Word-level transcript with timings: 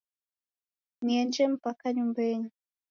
Nienje 1.03 1.43
mpaka 1.55 1.85
nyumbenyi 1.93 2.49